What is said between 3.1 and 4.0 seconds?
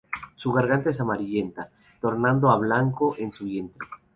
en su vientre.